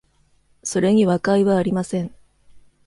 [0.63, 2.11] それに和解はありません。